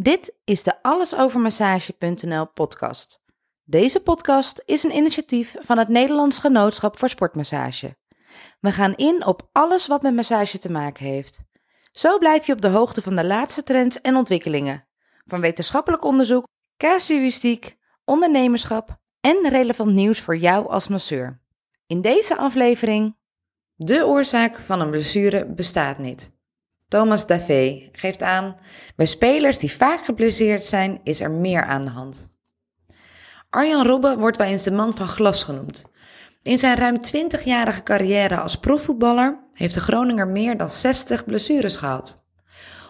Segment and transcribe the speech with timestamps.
[0.00, 3.22] Dit is de allesovermassage.nl podcast.
[3.64, 7.96] Deze podcast is een initiatief van het Nederlands Genootschap voor Sportmassage.
[8.60, 11.42] We gaan in op alles wat met massage te maken heeft.
[11.92, 14.88] Zo blijf je op de hoogte van de laatste trends en ontwikkelingen.
[15.24, 16.46] Van wetenschappelijk onderzoek,
[16.76, 21.40] casuïstiek, ondernemerschap en relevant nieuws voor jou als masseur.
[21.86, 23.16] In deze aflevering...
[23.74, 26.37] De oorzaak van een blessure bestaat niet.
[26.88, 28.56] Thomas Davey geeft aan:
[28.96, 32.28] bij spelers die vaak geblesseerd zijn, is er meer aan de hand.
[33.50, 35.84] Arjan Robben wordt wel eens de man van glas genoemd.
[36.42, 42.26] In zijn ruim 20-jarige carrière als profvoetballer heeft de Groninger meer dan 60 blessures gehad.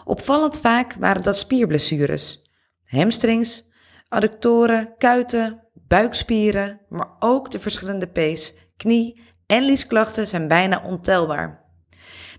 [0.04, 2.42] Opvallend vaak waren dat spierblessures.
[2.84, 3.68] Hamstrings,
[4.08, 11.67] adductoren, kuiten, buikspieren, maar ook de verschillende pees, knie en liesklachten zijn bijna ontelbaar.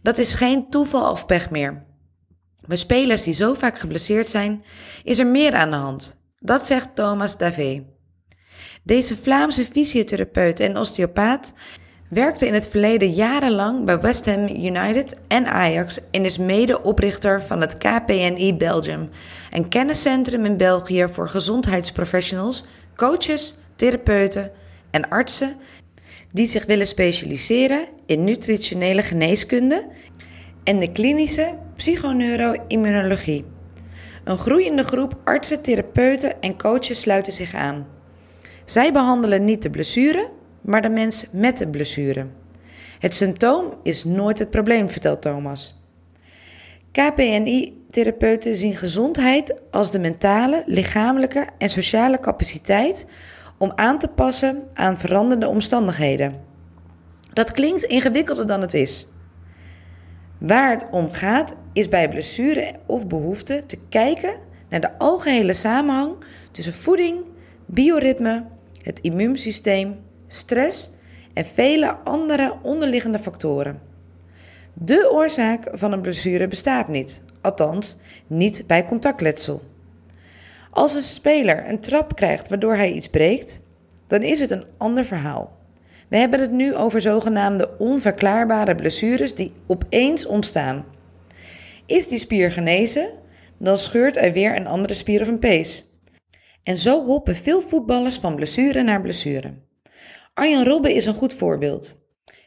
[0.02, 1.86] Dat is geen toeval of pech meer.
[2.68, 4.64] Bij spelers die zo vaak geblesseerd zijn,
[5.04, 6.18] is er meer aan de hand.
[6.40, 7.84] Dat zegt Thomas Davé.
[8.84, 11.54] Deze Vlaamse fysiotherapeut en osteopaat
[12.10, 17.62] werkte in het verleden jarenlang bij West Ham United en Ajax en is medeoprichter van
[17.62, 19.10] het KPNI Belgium,
[19.52, 22.64] een kenniscentrum in België voor gezondheidsprofessionals,
[22.96, 24.52] coaches, therapeuten
[24.92, 25.56] en artsen
[26.32, 29.88] die zich willen specialiseren in nutritionele geneeskunde
[30.64, 33.46] en de klinische psychoneuroimmunologie.
[34.24, 37.88] Een groeiende groep artsen, therapeuten en coaches sluiten zich aan.
[38.66, 40.30] Zij behandelen niet de blessure,
[40.62, 42.28] maar de mens met de blessure.
[43.00, 45.80] Het symptoom is nooit het probleem, vertelt Thomas.
[46.92, 53.08] KPNI-therapeuten zien gezondheid als de mentale, lichamelijke en sociale capaciteit
[53.60, 56.34] om aan te passen aan veranderende omstandigheden.
[57.34, 59.08] Dat klinkt ingewikkelder dan het is.
[60.38, 64.36] Waar het om gaat is bij blessure of behoefte te kijken
[64.70, 66.14] naar de algehele samenhang
[66.52, 67.18] tussen voeding,
[67.66, 68.46] bioritme,
[68.82, 70.92] het immuunsysteem, stress
[71.34, 73.82] en vele andere onderliggende factoren.
[74.74, 77.96] De oorzaak van een blessure bestaat niet, althans
[78.28, 79.62] niet bij contactletsel.
[80.72, 83.62] Als een speler een trap krijgt waardoor hij iets breekt,
[84.08, 85.58] dan is het een ander verhaal.
[86.10, 90.86] We hebben het nu over zogenaamde onverklaarbare blessures die opeens ontstaan.
[91.86, 93.10] Is die spier genezen,
[93.58, 95.90] dan scheurt er weer een andere spier of een pees.
[96.64, 99.54] En zo hoppen veel voetballers van blessure naar blessure.
[100.34, 101.98] Arjen Robben is een goed voorbeeld.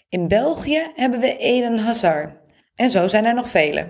[0.08, 2.30] In België hebben we Eden Hazard.
[2.74, 3.86] En zo zijn er nog vele.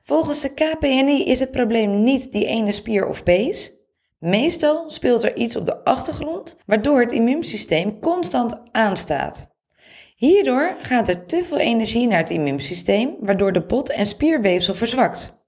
[0.00, 3.72] Volgens de KPNI is het probleem niet die ene spier of pees.
[4.18, 9.50] Meestal speelt er iets op de achtergrond waardoor het immuunsysteem constant aanstaat.
[10.16, 15.46] Hierdoor gaat er te veel energie naar het immuunsysteem, waardoor de bot- en spierweefsel verzwakt.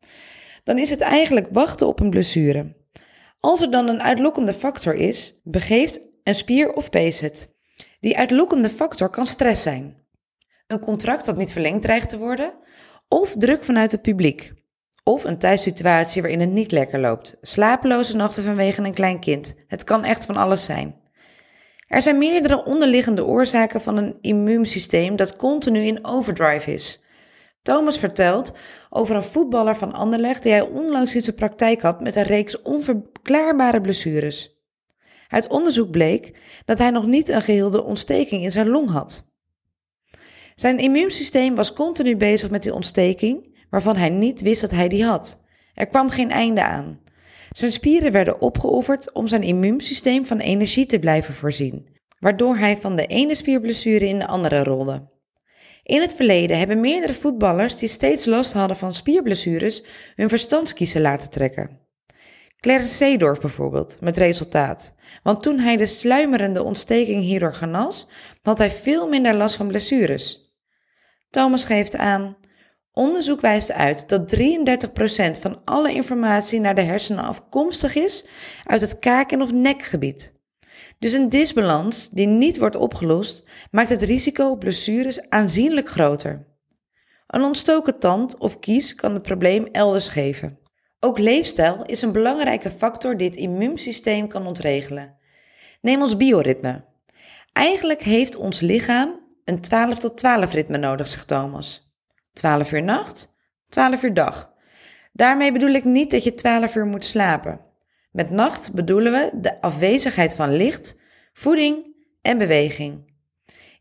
[0.64, 2.76] Dan is het eigenlijk wachten op een blessure.
[3.40, 7.54] Als er dan een uitlokkende factor is, begeeft een spier of pees het.
[8.00, 9.96] Die uitlokkende factor kan stress zijn.
[10.66, 12.54] Een contract dat niet verlengd dreigt te worden,
[13.12, 14.52] of druk vanuit het publiek.
[15.04, 17.36] Of een thuissituatie waarin het niet lekker loopt.
[17.40, 19.54] Slapeloze nachten vanwege een klein kind.
[19.68, 21.00] Het kan echt van alles zijn.
[21.86, 27.04] Er zijn meerdere onderliggende oorzaken van een immuunsysteem dat continu in overdrive is.
[27.62, 28.52] Thomas vertelt
[28.90, 32.62] over een voetballer van Anderlecht die hij onlangs in zijn praktijk had met een reeks
[32.62, 34.60] onverklaarbare blessures.
[35.28, 39.31] Uit onderzoek bleek dat hij nog niet een geheelde ontsteking in zijn long had.
[40.62, 45.04] Zijn immuunsysteem was continu bezig met die ontsteking, waarvan hij niet wist dat hij die
[45.04, 45.42] had.
[45.74, 47.00] Er kwam geen einde aan.
[47.50, 52.96] Zijn spieren werden opgeofferd om zijn immuunsysteem van energie te blijven voorzien, waardoor hij van
[52.96, 55.10] de ene spierblessure in de andere rolde.
[55.82, 59.84] In het verleden hebben meerdere voetballers die steeds last hadden van spierblessures
[60.14, 61.80] hun verstandskiezen laten trekken.
[62.60, 64.94] Clarence Seedorf bijvoorbeeld, met resultaat.
[65.22, 68.08] Want toen hij de sluimerende ontsteking hierdoor genas,
[68.42, 70.41] had hij veel minder last van blessures.
[71.32, 72.36] Thomas geeft aan:
[72.92, 78.26] onderzoek wijst uit dat 33% van alle informatie naar de hersenen afkomstig is
[78.64, 80.34] uit het kaken- of nekgebied.
[80.98, 86.46] Dus een disbalans die niet wordt opgelost, maakt het risico op blessures aanzienlijk groter.
[87.26, 90.58] Een ontstoken tand of kies kan het probleem elders geven.
[91.00, 95.16] Ook leefstijl is een belangrijke factor die het immuunsysteem kan ontregelen.
[95.80, 96.84] Neem ons bioritme.
[97.52, 101.92] Eigenlijk heeft ons lichaam een 12 tot 12 ritme nodig, zegt Thomas.
[102.32, 103.34] 12 uur nacht,
[103.68, 104.52] 12 uur dag.
[105.12, 107.60] Daarmee bedoel ik niet dat je 12 uur moet slapen.
[108.12, 110.98] Met nacht bedoelen we de afwezigheid van licht,
[111.32, 113.10] voeding en beweging.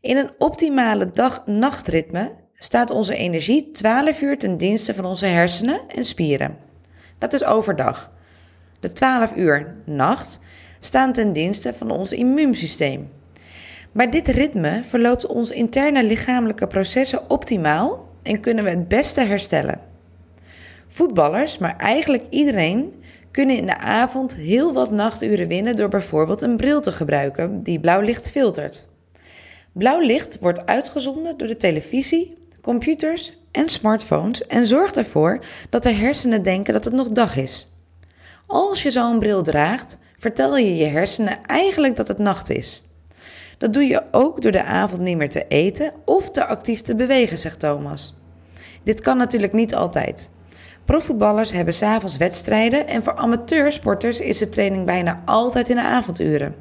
[0.00, 6.04] In een optimale dag-nachtritme staat onze energie 12 uur ten dienste van onze hersenen en
[6.04, 6.58] spieren.
[7.18, 8.12] Dat is overdag.
[8.80, 10.40] de 12 uur nacht,
[10.80, 13.10] staan ten dienste van ons immuunsysteem.
[13.92, 19.80] Bij dit ritme verloopt ons interne lichamelijke processen optimaal en kunnen we het beste herstellen.
[20.86, 26.56] Voetballers, maar eigenlijk iedereen, kunnen in de avond heel wat nachturen winnen door bijvoorbeeld een
[26.56, 28.88] bril te gebruiken die blauw licht filtert.
[29.72, 35.38] Blauw licht wordt uitgezonden door de televisie, computers en smartphones en zorgt ervoor
[35.70, 37.74] dat de hersenen denken dat het nog dag is.
[38.46, 42.82] Als je zo'n bril draagt, vertel je je hersenen eigenlijk dat het nacht is.
[43.62, 46.94] Dat doe je ook door de avond niet meer te eten of te actief te
[46.94, 48.14] bewegen, zegt Thomas.
[48.82, 50.30] Dit kan natuurlijk niet altijd.
[50.84, 56.54] Profvoetballers hebben s'avonds wedstrijden en voor amateursporters is de training bijna altijd in de avonduren.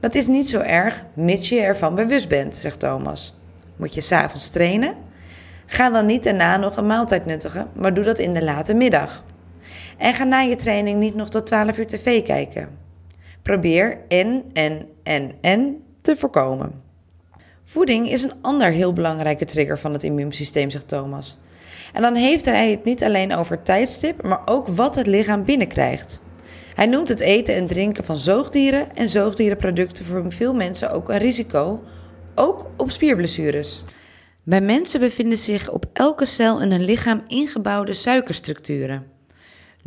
[0.00, 3.38] Dat is niet zo erg, mits je ervan bewust bent, zegt Thomas.
[3.76, 4.94] Moet je s'avonds trainen?
[5.66, 9.24] Ga dan niet daarna nog een maaltijd nuttigen, maar doe dat in de late middag.
[9.98, 12.68] En ga na je training niet nog tot 12 uur tv kijken.
[13.42, 16.82] Probeer en, en, en, en te voorkomen.
[17.62, 21.38] Voeding is een ander heel belangrijke trigger van het immuunsysteem, zegt Thomas.
[21.92, 26.20] En dan heeft hij het niet alleen over tijdstip, maar ook wat het lichaam binnenkrijgt.
[26.74, 31.18] Hij noemt het eten en drinken van zoogdieren en zoogdierenproducten voor veel mensen ook een
[31.18, 31.82] risico,
[32.34, 33.84] ook op spierblessures.
[34.42, 39.06] Bij mensen bevinden zich op elke cel in hun lichaam ingebouwde suikerstructuren.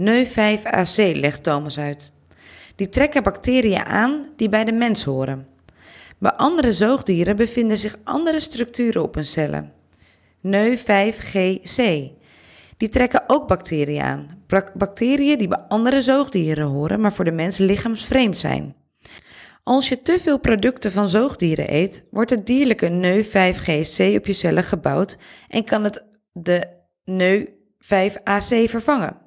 [0.02, 2.12] Neu5AC legt Thomas uit.
[2.76, 5.57] Die trekken bacteriën aan die bij de mens horen.
[6.20, 9.74] Bij andere zoogdieren bevinden zich andere structuren op hun cellen.
[10.48, 11.82] Neu5GC.
[12.78, 14.44] Die trekken ook bacteriën aan.
[14.74, 18.76] Bacteriën die bij andere zoogdieren horen, maar voor de mens lichaamsvreemd zijn.
[19.64, 24.64] Als je te veel producten van zoogdieren eet, wordt het dierlijke Neu5GC op je cellen
[24.64, 25.18] gebouwd
[25.48, 26.68] en kan het de
[27.12, 29.18] Neu5AC vervangen.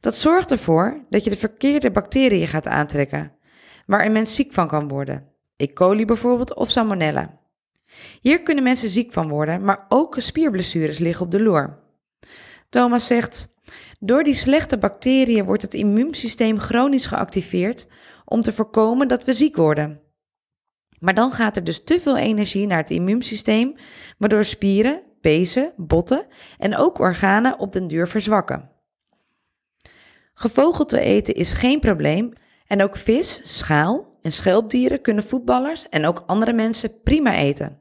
[0.00, 3.32] Dat zorgt ervoor dat je de verkeerde bacteriën gaat aantrekken,
[3.86, 5.31] waar een mens ziek van kan worden.
[5.62, 5.72] E.
[5.72, 7.38] coli bijvoorbeeld of salmonella.
[8.20, 11.78] Hier kunnen mensen ziek van worden, maar ook spierblessures liggen op de loer.
[12.68, 13.54] Thomas zegt:
[14.00, 17.88] Door die slechte bacteriën wordt het immuunsysteem chronisch geactiveerd
[18.24, 20.00] om te voorkomen dat we ziek worden.
[20.98, 23.74] Maar dan gaat er dus te veel energie naar het immuunsysteem,
[24.18, 26.26] waardoor spieren, pezen, botten
[26.58, 28.70] en ook organen op den duur verzwakken.
[30.34, 32.32] Gevogelte eten is geen probleem
[32.66, 37.80] en ook vis, schaal en schelpdieren kunnen voetballers en ook andere mensen prima eten.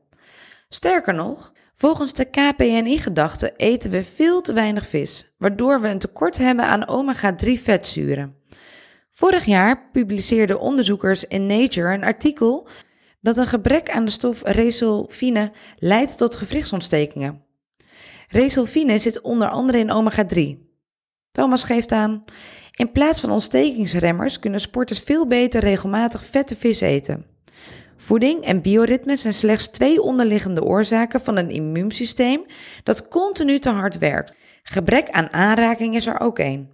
[0.69, 6.37] Sterker nog, volgens de KPNI-gedachte eten we veel te weinig vis, waardoor we een tekort
[6.37, 8.35] hebben aan omega-3 vetzuren.
[9.11, 12.67] Vorig jaar publiceerden onderzoekers in Nature een artikel
[13.21, 17.43] dat een gebrek aan de stof resolfine leidt tot gewrichtsontstekingen.
[18.27, 20.69] Resolfine zit onder andere in omega-3.
[21.31, 22.23] Thomas geeft aan:
[22.71, 27.25] in plaats van ontstekingsremmers kunnen sporters veel beter regelmatig vette vis eten.
[27.97, 32.45] Voeding en bioritme zijn slechts twee onderliggende oorzaken van een immuunsysteem
[32.83, 34.35] dat continu te hard werkt.
[34.63, 36.69] Gebrek aan aanraking is er ook één.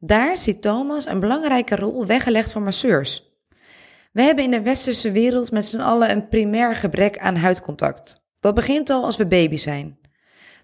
[0.00, 3.32] Daar ziet Thomas een belangrijke rol weggelegd voor masseurs.
[4.12, 8.22] We hebben in de westerse wereld met z'n allen een primair gebrek aan huidcontact.
[8.40, 9.98] Dat begint al als we baby zijn.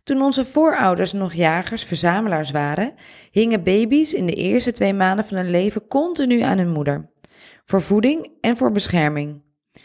[0.05, 2.94] Toen onze voorouders nog jagers, verzamelaars waren,
[3.31, 7.10] hingen baby's in de eerste twee maanden van hun leven continu aan hun moeder.
[7.65, 9.43] Voor voeding en voor bescherming.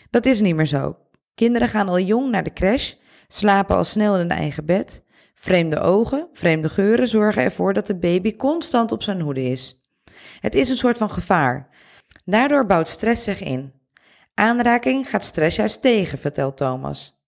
[0.10, 0.98] Dat is niet meer zo.
[1.36, 2.94] Kinderen gaan al jong naar de crash,
[3.28, 5.04] slapen al snel in een eigen bed.
[5.36, 9.86] Vreemde ogen, vreemde geuren zorgen ervoor dat de baby constant op zijn hoede is.
[10.40, 11.70] Het is een soort van gevaar.
[12.26, 13.74] Daardoor bouwt stress zich in.
[14.34, 17.25] Aanraking gaat stress juist tegen, vertelt Thomas.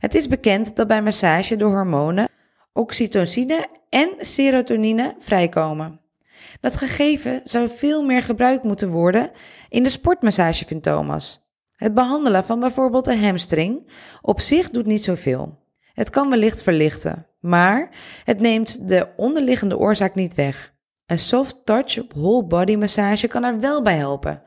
[0.00, 2.28] Het is bekend dat bij massage de hormonen
[2.72, 6.00] oxytocine en serotonine vrijkomen.
[6.60, 9.30] Dat gegeven zou veel meer gebruikt moeten worden
[9.68, 11.48] in de sportmassage, vindt Thomas.
[11.76, 15.58] Het behandelen van bijvoorbeeld een hamstring op zich doet niet zoveel.
[15.92, 17.90] Het kan wellicht verlichten, maar
[18.24, 20.72] het neemt de onderliggende oorzaak niet weg.
[21.06, 24.42] Een soft touch whole body massage kan er wel bij helpen.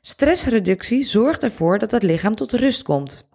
[0.00, 3.30] Stressreductie zorgt ervoor dat het lichaam tot rust komt.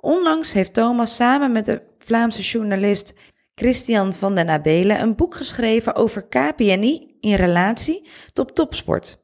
[0.00, 3.14] Onlangs heeft Thomas samen met de Vlaamse journalist
[3.54, 9.18] Christian van den Abelen een boek geschreven over KPNI in relatie tot topsport.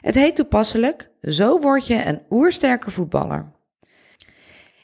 [0.00, 3.52] Het heet toepasselijk Zo word je een oersterke voetballer.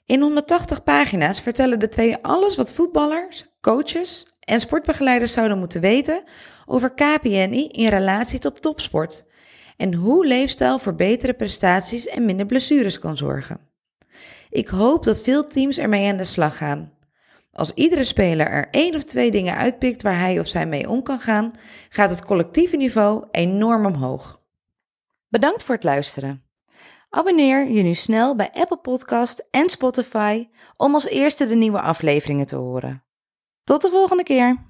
[0.06, 6.22] In 180 pagina's vertellen de twee alles wat voetballers, coaches en sportbegeleiders zouden moeten weten
[6.66, 9.24] over KPNI in relatie tot topsport
[9.76, 13.74] en hoe leefstijl voor betere prestaties en minder blessures kan zorgen.
[14.56, 16.92] Ik hoop dat veel teams ermee aan de slag gaan.
[17.52, 21.02] Als iedere speler er één of twee dingen uitpikt waar hij of zij mee om
[21.02, 21.52] kan gaan,
[21.88, 24.42] gaat het collectieve niveau enorm omhoog.
[25.28, 26.44] Bedankt voor het luisteren.
[27.10, 32.46] Abonneer je nu snel bij Apple Podcast en Spotify om als eerste de nieuwe afleveringen
[32.46, 33.04] te horen.
[33.64, 34.65] Tot de volgende keer.